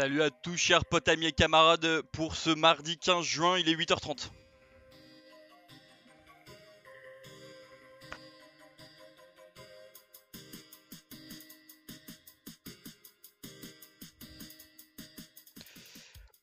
Salut 0.00 0.22
à 0.22 0.30
tous 0.30 0.56
chers 0.56 0.86
potes, 0.86 1.08
amis 1.08 1.26
et 1.26 1.32
camarades 1.32 2.00
pour 2.10 2.34
ce 2.34 2.48
mardi 2.48 2.96
15 2.96 3.22
juin, 3.22 3.58
il 3.58 3.68
est 3.68 3.74
8h30. 3.74 4.30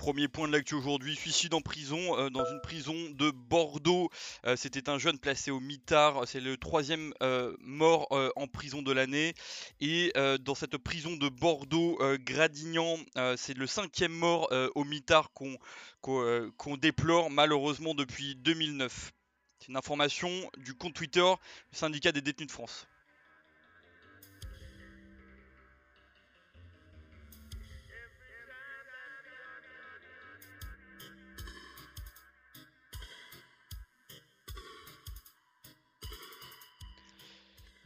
Premier 0.00 0.28
point 0.28 0.48
de 0.48 0.52
l'actu 0.54 0.74
aujourd'hui, 0.74 1.14
suicide 1.14 1.52
en 1.52 1.60
prison, 1.60 2.18
euh, 2.18 2.30
dans 2.30 2.46
une 2.46 2.62
prison 2.62 2.94
de 3.10 3.30
Bordeaux. 3.30 4.08
Euh, 4.46 4.56
c'était 4.56 4.88
un 4.88 4.96
jeune 4.96 5.18
placé 5.18 5.50
au 5.50 5.60
mitard, 5.60 6.26
c'est 6.26 6.40
le 6.40 6.56
troisième 6.56 7.12
euh, 7.22 7.54
mort 7.60 8.08
en 8.34 8.46
prison 8.46 8.80
de 8.80 8.92
l'année. 8.92 9.34
Et 9.82 10.10
dans 10.40 10.54
cette 10.54 10.78
prison 10.78 11.16
de 11.16 11.28
Bordeaux, 11.28 11.98
Gradignan, 12.20 12.96
c'est 13.36 13.54
le 13.54 13.66
cinquième 13.66 14.12
mort 14.12 14.50
au 14.74 14.84
mitard 14.84 15.32
qu'on 15.32 16.76
déplore 16.78 17.30
malheureusement 17.30 17.94
depuis 17.94 18.36
2009. 18.36 19.12
C'est 19.58 19.68
une 19.68 19.76
information 19.76 20.30
du 20.56 20.72
compte 20.72 20.94
Twitter 20.94 21.30
du 21.72 21.78
syndicat 21.78 22.12
des 22.12 22.22
détenus 22.22 22.48
de 22.48 22.52
France. 22.52 22.86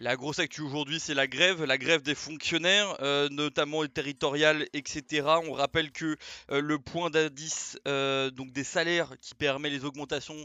La 0.04 0.16
grosse 0.16 0.38
actu 0.38 0.60
aujourd'hui, 0.60 1.00
c'est 1.00 1.14
la 1.14 1.26
grève, 1.26 1.64
la 1.64 1.78
grève 1.78 2.02
des 2.02 2.14
fonctionnaires, 2.14 2.94
euh, 3.00 3.30
notamment 3.30 3.80
les 3.80 3.88
territoriales, 3.88 4.68
etc. 4.74 5.26
On 5.48 5.54
rappelle 5.54 5.92
que 5.92 6.18
euh, 6.50 6.60
le 6.60 6.78
point 6.78 7.08
d'indice 7.08 7.78
euh, 7.88 8.30
des 8.30 8.64
salaires 8.64 9.14
qui 9.22 9.34
permet 9.34 9.70
les 9.70 9.86
augmentations 9.86 10.44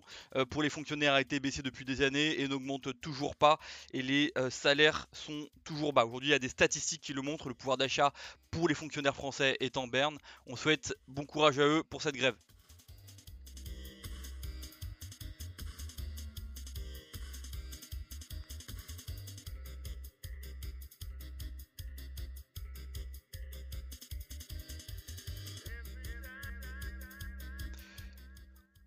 pour 0.49 0.63
les 0.63 0.69
fonctionnaires 0.69 1.13
a 1.13 1.19
été 1.19 1.41
baissé 1.41 1.61
depuis 1.61 1.83
des 1.83 2.03
années 2.03 2.39
et 2.39 2.47
n'augmente 2.47 3.01
toujours 3.01 3.35
pas. 3.35 3.59
Et 3.91 4.01
les 4.01 4.31
salaires 4.49 5.07
sont 5.11 5.49
toujours 5.65 5.91
bas. 5.91 6.05
Aujourd'hui, 6.05 6.29
il 6.29 6.31
y 6.31 6.35
a 6.35 6.39
des 6.39 6.47
statistiques 6.47 7.01
qui 7.01 7.11
le 7.11 7.21
montrent. 7.21 7.49
Le 7.49 7.53
pouvoir 7.53 7.75
d'achat 7.75 8.13
pour 8.51 8.69
les 8.69 8.75
fonctionnaires 8.75 9.15
français 9.15 9.57
est 9.59 9.75
en 9.75 9.87
berne. 9.87 10.17
On 10.45 10.55
souhaite 10.55 10.95
bon 11.09 11.25
courage 11.25 11.59
à 11.59 11.63
eux 11.63 11.83
pour 11.83 12.01
cette 12.01 12.15
grève. 12.15 12.35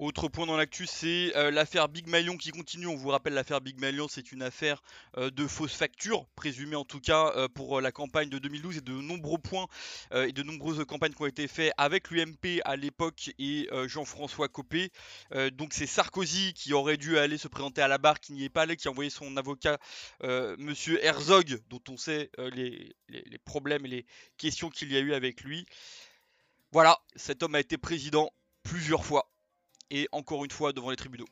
Autre 0.03 0.27
point 0.27 0.47
dans 0.47 0.56
l'actu, 0.56 0.84
c'est 0.84 1.31
euh, 1.36 1.53
l'affaire 1.53 1.89
Big 1.89 2.08
Malion 2.08 2.36
qui 2.36 2.50
continue. 2.50 2.89
On 2.89 2.97
vous 2.97 3.11
rappelle, 3.11 3.34
l'affaire 3.34 3.61
Big 3.61 3.78
Malion, 3.78 4.09
c'est 4.09 4.33
une 4.33 4.42
affaire 4.42 4.83
euh, 5.17 5.31
de 5.31 5.47
fausses 5.47 5.77
factures, 5.77 6.27
présumée 6.34 6.75
en 6.75 6.84
tout 6.84 6.98
cas 6.98 7.33
euh, 7.36 7.47
pour 7.47 7.81
la 7.81 7.92
campagne 7.92 8.28
de 8.28 8.41
2012 8.41 8.78
et 8.78 8.81
de 8.81 8.94
nombreux 8.94 9.39
points 9.39 9.69
et 10.12 10.33
de 10.33 10.42
nombreuses 10.42 10.84
campagnes 10.86 11.12
qui 11.12 11.22
ont 11.22 11.27
été 11.27 11.47
faites 11.47 11.72
avec 11.77 12.11
l'UMP 12.11 12.60
à 12.65 12.75
l'époque 12.75 13.31
et 13.38 13.69
Jean-François 13.87 14.49
Copé. 14.49 14.91
donc 15.53 15.72
c'est 15.72 15.87
Sarkozy 15.87 16.53
qui 16.53 16.72
aurait 16.72 16.97
dû 16.97 17.16
aller 17.16 17.38
se 17.38 17.47
présenter 17.47 17.81
à 17.81 17.88
la 17.88 17.98
barre, 17.98 18.19
qui 18.19 18.32
n'y 18.32 18.44
est 18.44 18.48
pas 18.48 18.62
allé, 18.62 18.77
qui 18.77 18.88
a 18.88 18.91
envoyé 18.91 19.09
son 19.09 19.37
avocat, 19.37 19.78
Monsieur 20.22 21.03
Herzog, 21.04 21.60
dont 21.69 21.82
on 21.88 21.97
sait 21.97 22.31
les, 22.38 22.97
les 23.09 23.38
problèmes 23.38 23.87
et 23.87 23.88
les 23.88 24.06
questions 24.37 24.69
qu'il 24.69 24.93
y 24.93 24.97
a 24.97 25.00
eu 25.00 25.15
avec 25.15 25.43
lui. 25.43 25.65
Voilà, 26.72 26.98
cet 27.15 27.43
homme 27.43 27.54
a 27.54 27.60
été 27.60 27.78
président 27.78 28.32
plusieurs 28.62 29.04
fois 29.04 29.31
et 29.92 30.08
encore 30.10 30.44
une 30.44 30.50
fois 30.50 30.72
devant 30.72 30.91
les 30.91 30.97
tribunaux. 30.97 31.28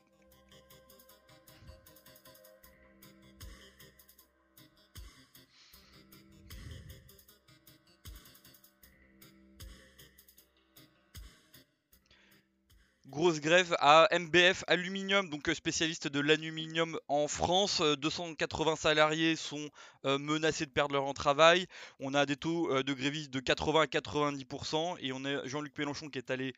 Grosse 13.11 13.41
grève 13.41 13.75
à 13.79 14.07
MBF 14.17 14.63
Aluminium, 14.67 15.29
donc 15.29 15.49
euh, 15.49 15.53
spécialiste 15.53 16.07
de 16.07 16.21
l'aluminium 16.21 16.97
en 17.09 17.27
France. 17.27 17.81
280 17.81 18.71
euh, 18.71 18.75
salariés 18.77 19.35
sont 19.35 19.69
euh, 20.05 20.17
menacés 20.17 20.65
de 20.65 20.71
perdre 20.71 20.93
leur 20.93 21.13
travail. 21.13 21.67
On 21.99 22.13
a 22.13 22.25
des 22.25 22.37
taux 22.37 22.81
de 22.81 22.93
grévistes 22.93 23.29
de 23.29 23.41
80 23.41 23.81
à 23.81 23.85
90% 23.87 24.95
et 25.01 25.11
on 25.11 25.25
a 25.25 25.45
Jean-Luc 25.45 25.77
Mélenchon 25.77 26.07
qui 26.07 26.19
est 26.19 26.31
allé 26.31 26.53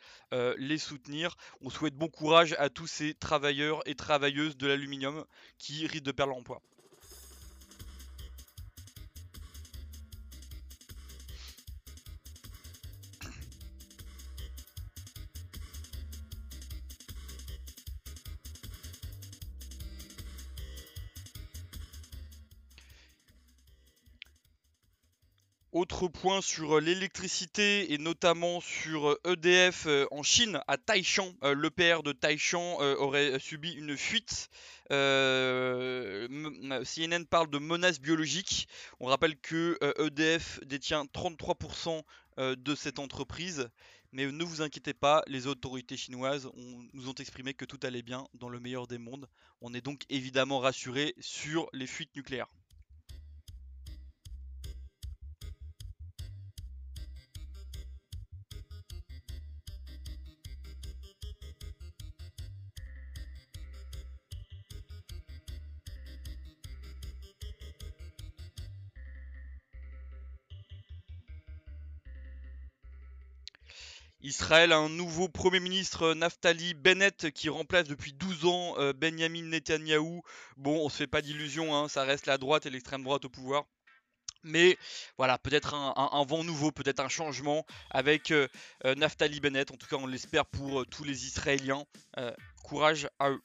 les 0.59 0.77
soutenir. 0.77 1.37
On 1.61 1.71
souhaite 1.71 1.95
bon 1.95 2.07
courage 2.07 2.55
à 2.59 2.69
tous 2.69 2.85
ces 2.85 3.15
travailleurs 3.15 3.81
et 3.87 3.95
travailleuses 3.95 4.55
de 4.55 4.67
l'aluminium 4.67 5.25
qui 5.57 5.87
risquent 5.87 6.03
de 6.03 6.11
perdre 6.11 6.33
leur 6.33 6.39
emploi. 6.39 6.61
Autre 25.73 26.07
point 26.07 26.39
sur 26.39 26.77
euh, 26.77 26.79
l'électricité 26.79 27.91
et 27.93 27.97
notamment 27.97 28.61
sur 28.61 29.17
EDF 29.25 29.87
euh, 29.87 29.89
e 29.89 30.03
euh, 30.03 30.07
en 30.11 30.21
Chine, 30.21 30.61
à 30.67 30.77
Taishan, 30.77 31.33
l'EPR 31.41 32.03
de 32.03 32.11
Taishan 32.11 32.77
aurait 32.99 33.39
subi 33.39 33.71
une 33.71 33.97
fuite. 33.97 34.51
CNN 34.89 36.29
parle 37.27 37.49
de 37.49 37.57
menace 37.57 37.99
biologique. 37.99 38.67
On 38.99 39.07
rappelle 39.07 39.35
que 39.35 39.79
EDF 39.97 40.59
e 40.61 40.65
détient 40.65 41.05
33% 41.05 42.03
de 42.37 42.75
cette 42.75 42.99
entreprise. 42.99 43.67
Mais 44.11 44.31
ne 44.31 44.43
vous 44.43 44.61
inquiétez 44.61 44.93
pas, 44.93 45.23
les 45.25 45.47
autorités 45.47 45.97
chinoises 45.97 46.51
nous 46.93 47.09
ont 47.09 47.15
exprimé 47.15 47.55
que 47.55 47.65
tout 47.65 47.79
allait 47.81 48.03
bien 48.03 48.27
dans 48.35 48.49
le 48.49 48.59
meilleur 48.59 48.85
des 48.85 48.99
mondes. 48.99 49.27
On 49.61 49.73
est 49.73 49.81
donc 49.81 50.03
évidemment 50.09 50.59
rassuré 50.59 51.15
sur 51.19 51.67
les 51.73 51.87
fuites 51.87 52.15
nucléaires. 52.15 52.53
Israël 74.23 74.71
a 74.71 74.77
un 74.77 74.87
nouveau 74.87 75.27
Premier 75.27 75.59
ministre, 75.59 76.13
Naftali 76.13 76.73
Bennett, 76.73 77.31
qui 77.31 77.49
remplace 77.49 77.89
depuis 77.89 78.13
12 78.13 78.45
ans 78.45 78.75
euh, 78.77 78.93
Benjamin 78.93 79.43
Netanyahou. 79.43 80.23
Bon, 80.55 80.85
on 80.85 80.87
se 80.87 80.95
fait 80.95 81.07
pas 81.07 81.21
d'illusions, 81.21 81.75
hein, 81.75 81.89
ça 81.89 82.05
reste 82.05 82.25
la 82.25 82.37
droite 82.37 82.65
et 82.65 82.69
l'extrême 82.69 83.03
droite 83.03 83.25
au 83.25 83.29
pouvoir. 83.29 83.65
Mais 84.43 84.77
voilà, 85.17 85.37
peut-être 85.37 85.73
un, 85.73 86.25
vent 86.25 86.45
nouveau, 86.45 86.71
peut-être 86.71 87.01
un 87.01 87.09
changement 87.09 87.65
avec 87.89 88.31
euh, 88.31 88.47
euh, 88.85 88.95
Naftali 88.95 89.41
Bennett. 89.41 89.71
En 89.71 89.75
tout 89.75 89.87
cas, 89.87 89.97
on 89.97 90.07
l'espère 90.07 90.45
pour 90.45 90.85
tous 90.87 91.03
les 91.03 91.25
Israéliens. 91.25 91.83
courage 92.63 93.09
à 93.19 93.29
eux. 93.29 93.41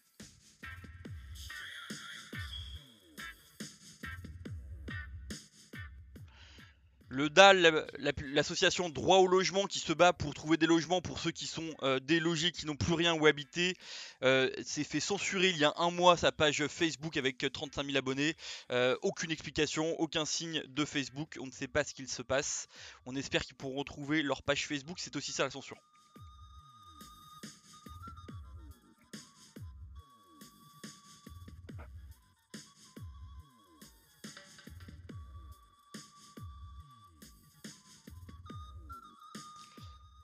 Le 7.11 7.31
DAL, 7.31 7.87
l'association 8.33 8.91
Droit 8.91 9.17
au 9.17 9.27
logement 9.27 9.67
qui 9.67 9.79
se 9.79 9.95
bat 9.95 10.13
pour 10.13 10.35
trouver 10.35 10.59
des 10.59 10.67
logements 10.67 11.01
pour 11.01 11.19
ceux 11.19 11.31
qui 11.31 11.47
sont 11.47 11.75
euh, 11.83 12.01
délogés, 12.01 12.53
qui 12.53 12.67
n'ont 12.67 12.77
plus 12.77 12.93
rien 12.93 13.15
où 13.15 13.25
habiter, 13.25 13.77
euh, 14.23 14.51
s'est 14.63 14.85
fait 14.85 15.01
censurer 15.01 15.49
il 15.49 15.57
y 15.57 15.65
a 15.65 15.73
un 15.79 15.91
mois 15.91 16.19
sa 16.19 16.33
page 16.33 16.67
Facebook 16.67 17.17
avec 17.17 17.47
35 17.51 17.87
000 17.87 17.97
abonnés. 17.97 18.37
Euh, 18.71 18.95
aucune 19.01 19.31
explication, 19.31 19.99
aucun 19.99 20.27
signe 20.27 20.63
de 20.69 20.85
Facebook, 20.85 21.39
on 21.41 21.47
ne 21.47 21.51
sait 21.51 21.69
pas 21.69 21.83
ce 21.83 21.95
qu'il 21.95 22.09
se 22.09 22.21
passe. 22.21 22.69
On 23.07 23.17
espère 23.17 23.43
qu'ils 23.43 23.57
pourront 23.57 23.79
retrouver 23.79 24.23
leur 24.23 24.43
page 24.43 24.67
Facebook, 24.67 24.99
c'est 24.99 25.17
aussi 25.17 25.33
ça 25.33 25.45
la 25.45 25.51
censure. 25.51 25.79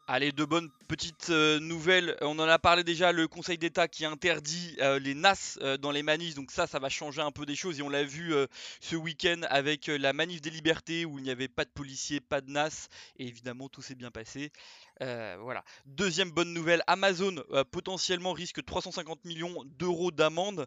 Allez, 0.07 0.33
de 0.33 0.45
bonnes 0.45 0.69
petites 0.87 1.31
euh, 1.31 1.59
nouvelles. 1.61 2.15
On 2.21 2.39
en 2.39 2.47
a 2.47 2.59
parlé 2.59 2.85
déjà, 2.85 3.11
le 3.11 3.27
Conseil 3.27 3.57
d'État 3.57 3.89
qui 3.89 4.05
interdit 4.05 4.77
euh, 4.83 4.99
les 4.99 5.15
NAS 5.15 5.59
euh, 5.63 5.79
dans 5.79 5.91
les 5.91 6.03
manifs. 6.03 6.35
Donc 6.35 6.51
ça, 6.51 6.67
ça 6.67 6.79
va 6.79 6.91
changer 6.91 7.23
un 7.23 7.31
peu 7.31 7.47
des 7.47 7.57
choses. 7.57 7.79
Et 7.79 7.83
on 7.83 7.89
l'a 7.89 8.05
vu 8.05 8.35
ce 8.81 8.97
week-end 8.97 9.41
avec 9.49 9.87
la 9.87 10.13
manif 10.13 10.43
des 10.43 10.51
libertés 10.51 11.07
où 11.07 11.19
il 11.19 11.25
n'y 11.25 11.31
avait 11.31 11.49
pas 11.49 11.65
de 11.65 11.71
policiers, 11.71 12.21
pas 12.21 12.43
de 12.43 12.51
NAS. 12.51 12.89
Et 13.19 13.27
évidemment, 13.27 13.71
tout 13.71 13.81
s'est 13.81 13.95
bien 13.95 14.11
passé. 14.11 14.53
Voilà. 15.01 15.65
Deuxième 15.87 16.31
bonne 16.31 16.53
nouvelle, 16.53 16.83
Amazon 16.87 17.37
potentiellement 17.71 18.33
risque 18.33 18.65
350 18.65 19.25
millions 19.25 19.65
d'euros 19.79 20.11
d'amende 20.11 20.67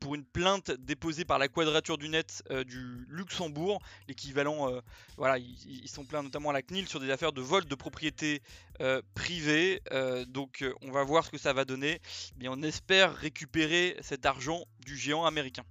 pour 0.00 0.14
une 0.14 0.24
plainte 0.24 0.70
déposée 0.70 1.24
par 1.24 1.38
la 1.38 1.48
Quadrature 1.48 1.98
du 1.98 2.08
Net 2.08 2.42
du 2.66 3.06
Luxembourg. 3.08 3.80
L'équivalent, 4.08 4.70
voilà, 5.16 5.38
ils, 5.38 5.88
sont 5.88 6.04
plaints 6.04 6.22
notamment 6.22 6.50
à 6.50 6.52
la 6.52 6.62
CNIL 6.62 6.88
sur 6.88 7.00
des 7.00 7.10
affaires 7.10 7.32
de 7.32 7.40
vol 7.40 7.64
de 7.64 7.74
propriété 7.74 8.42
euh, 8.80 9.02
privé. 9.14 9.82
Euh, 9.92 10.24
donc 10.24 10.62
euh, 10.62 10.72
on 10.82 10.92
va 10.92 11.02
voir 11.02 11.24
ce 11.24 11.30
que 11.30 11.38
ça 11.38 11.52
va 11.52 11.64
donner. 11.64 12.00
Mais 12.38 12.48
on 12.48 12.62
espère 12.62 13.14
récupérer 13.14 13.96
cet 14.00 14.26
argent 14.26 14.64
du 14.84 14.96
géant 14.96 15.24
américain. 15.24 15.64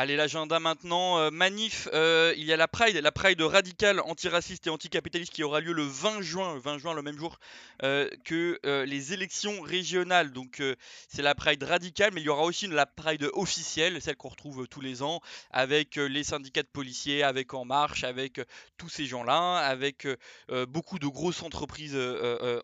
Allez, 0.00 0.14
l'agenda 0.14 0.60
maintenant. 0.60 1.18
Euh, 1.18 1.32
manif, 1.32 1.88
euh, 1.92 2.32
il 2.36 2.44
y 2.44 2.52
a 2.52 2.56
la 2.56 2.68
Pride, 2.68 2.94
la 2.94 3.10
Pride 3.10 3.40
radicale, 3.40 3.98
antiraciste 3.98 4.68
et 4.68 4.70
anticapitaliste 4.70 5.32
qui 5.32 5.42
aura 5.42 5.58
lieu 5.58 5.72
le 5.72 5.82
20 5.82 6.22
juin, 6.22 6.56
20 6.56 6.78
juin 6.78 6.94
le 6.94 7.02
même 7.02 7.18
jour 7.18 7.40
euh, 7.82 8.08
que 8.24 8.60
les 8.84 9.12
élections 9.12 9.60
régionales. 9.60 10.30
Donc 10.30 10.62
c'est 11.08 11.22
la 11.22 11.34
Pride 11.34 11.64
radicale, 11.64 12.12
mais 12.14 12.20
il 12.20 12.26
y 12.26 12.28
aura 12.28 12.44
aussi 12.44 12.68
la 12.68 12.86
Pride 12.86 13.28
officielle, 13.32 14.00
celle 14.00 14.14
qu'on 14.14 14.28
retrouve 14.28 14.68
tous 14.68 14.80
les 14.80 15.02
ans, 15.02 15.20
avec 15.50 15.96
les 15.96 16.22
syndicats 16.22 16.62
de 16.62 16.68
policiers, 16.68 17.24
avec 17.24 17.52
En 17.52 17.64
Marche, 17.64 18.04
avec 18.04 18.40
tous 18.76 18.88
ces 18.88 19.04
gens-là, 19.04 19.56
avec 19.56 20.06
beaucoup 20.68 21.00
de 21.00 21.08
grosses 21.08 21.42
entreprises 21.42 21.98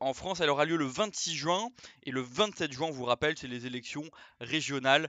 en 0.00 0.14
France. 0.14 0.38
Elle 0.40 0.50
aura 0.50 0.66
lieu 0.66 0.76
le 0.76 0.86
26 0.86 1.34
juin 1.34 1.70
et 2.04 2.12
le 2.12 2.20
27 2.20 2.72
juin, 2.72 2.86
on 2.86 2.92
vous 2.92 3.06
rappelle, 3.06 3.36
c'est 3.36 3.48
les 3.48 3.66
élections 3.66 4.04
régionales 4.40 5.08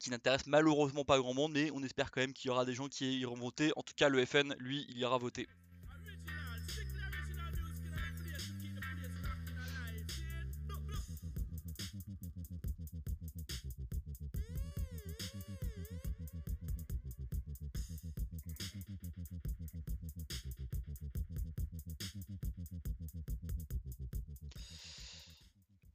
qui 0.00 0.10
n'intéresse 0.10 0.46
malheureusement 0.46 1.04
pas 1.04 1.18
grand 1.18 1.34
monde, 1.34 1.52
mais 1.52 1.70
on 1.72 1.82
espère 1.84 2.10
quand 2.10 2.20
même 2.22 2.32
qu'il 2.32 2.48
y 2.48 2.50
aura 2.50 2.64
des 2.64 2.74
gens 2.74 2.88
qui 2.88 3.20
iront 3.20 3.36
voter. 3.36 3.70
En 3.76 3.82
tout 3.82 3.94
cas, 3.94 4.08
le 4.08 4.24
FN, 4.24 4.54
lui, 4.58 4.86
il 4.88 4.98
ira 4.98 5.18
voter. 5.18 5.46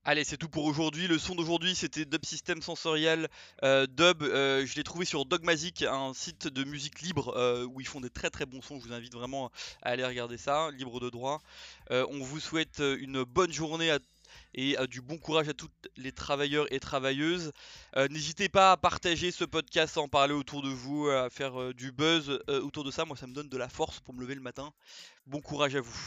Allez, 0.07 0.23
c'est 0.23 0.37
tout 0.37 0.49
pour 0.49 0.65
aujourd'hui. 0.65 1.07
Le 1.07 1.17
son 1.17 1.33
d'aujourd'hui, 1.33 1.73
c'était 1.73 2.05
Dub 2.05 2.23
System 2.23 2.61
Sensoriel 2.61 3.27
euh, 3.63 3.87
Dub. 3.87 4.21
Euh, 4.21 4.63
je 4.63 4.75
l'ai 4.75 4.83
trouvé 4.83 5.03
sur 5.03 5.25
Dogmazic, 5.25 5.81
un 5.81 6.13
site 6.13 6.47
de 6.47 6.63
musique 6.63 7.01
libre 7.01 7.35
euh, 7.35 7.65
où 7.65 7.81
ils 7.81 7.87
font 7.87 8.01
des 8.01 8.11
très 8.11 8.29
très 8.29 8.45
bons 8.45 8.61
sons. 8.61 8.79
Je 8.79 8.85
vous 8.85 8.93
invite 8.93 9.15
vraiment 9.15 9.49
à 9.81 9.89
aller 9.89 10.05
regarder 10.05 10.37
ça, 10.37 10.69
libre 10.77 10.99
de 10.99 11.09
droit. 11.09 11.41
on 11.89 12.19
vous 12.19 12.39
souhaite 12.39 12.83
une 12.99 13.23
bonne 13.23 13.51
journée 13.51 13.97
et 14.53 14.77
du 14.91 15.01
bon 15.01 15.17
courage 15.17 15.49
à 15.49 15.55
tous 15.55 15.69
les 15.97 16.11
travailleurs 16.11 16.71
et 16.71 16.79
travailleuses. 16.79 17.51
N'hésitez 17.97 18.47
pas 18.47 18.73
à 18.73 18.77
partager 18.77 19.31
ce 19.31 19.43
podcast, 19.43 19.97
à 19.97 20.01
en 20.01 20.07
parler 20.07 20.35
autour 20.35 20.61
de 20.61 20.69
vous, 20.69 21.09
à 21.09 21.31
faire 21.31 21.73
du 21.73 21.91
buzz 21.91 22.39
autour 22.47 22.83
de 22.83 22.91
ça. 22.91 23.05
Moi, 23.05 23.17
ça 23.17 23.25
me 23.25 23.33
donne 23.33 23.49
de 23.49 23.57
la 23.57 23.69
force 23.69 24.01
pour 24.01 24.13
me 24.13 24.21
lever 24.21 24.35
le 24.35 24.41
matin. 24.41 24.71
Bon 25.25 25.41
courage 25.41 25.75
à 25.75 25.81
vous. 25.81 25.97